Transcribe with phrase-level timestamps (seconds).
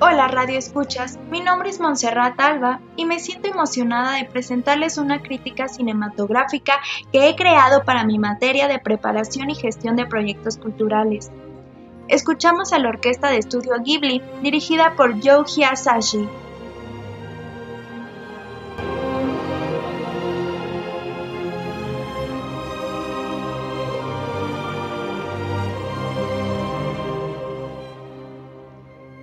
[0.00, 5.22] Hola Radio Escuchas, mi nombre es Montserrat Alba y me siento emocionada de presentarles una
[5.22, 6.74] crítica cinematográfica
[7.12, 11.32] que he creado para mi materia de preparación y gestión de proyectos culturales.
[12.06, 16.28] Escuchamos a la orquesta de estudio Ghibli, dirigida por Joe Hisashi.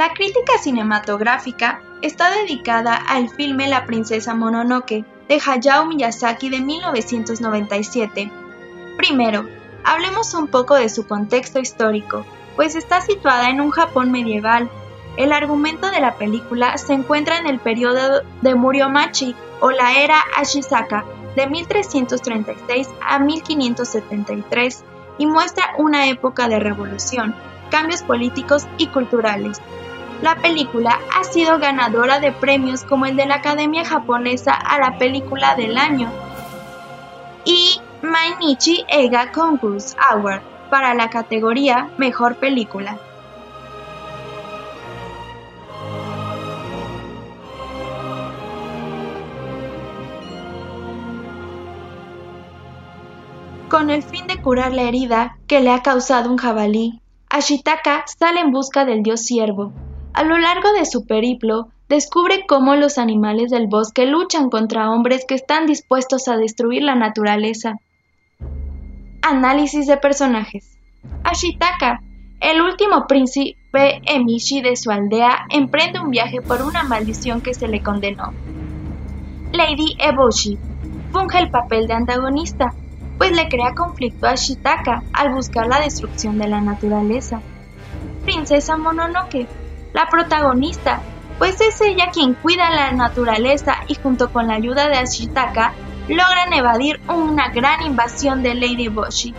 [0.00, 8.32] La crítica cinematográfica está dedicada al filme La princesa Mononoke de Hayao Miyazaki de 1997.
[8.96, 9.46] Primero,
[9.84, 12.24] hablemos un poco de su contexto histórico,
[12.56, 14.70] pues está situada en un Japón medieval.
[15.18, 20.16] El argumento de la película se encuentra en el periodo de Muriomachi o la era
[20.34, 21.04] Ashizaka
[21.36, 24.82] de 1336 a 1573
[25.18, 27.34] y muestra una época de revolución,
[27.70, 29.60] cambios políticos y culturales,
[30.22, 34.98] la película ha sido ganadora de premios como el de la Academia Japonesa a la
[34.98, 36.10] Película del Año
[37.44, 42.98] y Mainichi Eiga Concourse Award para la categoría Mejor Película.
[53.70, 58.40] Con el fin de curar la herida que le ha causado un jabalí, Ashitaka sale
[58.40, 59.72] en busca del dios ciervo,
[60.12, 65.24] a lo largo de su periplo, descubre cómo los animales del bosque luchan contra hombres
[65.26, 67.78] que están dispuestos a destruir la naturaleza.
[69.22, 70.78] Análisis de personajes.
[71.24, 72.02] Ashitaka,
[72.40, 77.68] el último príncipe Emishi de su aldea, emprende un viaje por una maldición que se
[77.68, 78.32] le condenó.
[79.52, 80.58] Lady Eboshi
[81.12, 82.72] funge el papel de antagonista,
[83.18, 87.40] pues le crea conflicto a Ashitaka al buscar la destrucción de la naturaleza.
[88.24, 89.46] Princesa Mononoke
[90.00, 91.02] la protagonista,
[91.38, 95.74] pues es ella quien cuida la naturaleza y junto con la ayuda de Ashitaka
[96.08, 99.34] logran evadir una gran invasión de Lady Eboshi.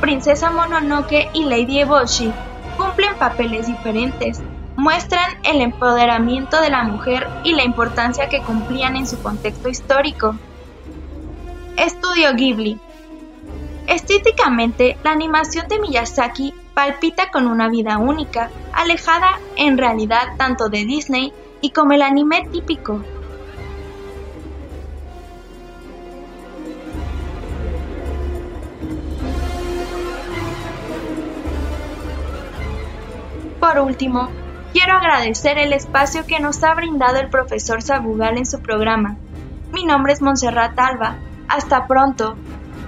[0.00, 2.32] Princesa Mononoke y Lady Eboshi
[2.78, 4.40] cumplen papeles diferentes,
[4.76, 10.34] muestran el empoderamiento de la mujer y la importancia que cumplían en su contexto histórico.
[11.76, 12.80] Estudio Ghibli.
[13.86, 20.84] Estéticamente, la animación de Miyazaki palpita con una vida única, alejada en realidad tanto de
[20.84, 23.00] Disney y como el anime típico.
[33.60, 34.28] Por último,
[34.74, 39.16] quiero agradecer el espacio que nos ha brindado el profesor Sabugal en su programa.
[39.72, 41.16] Mi nombre es Montserrat Alba.
[41.48, 42.36] Hasta pronto.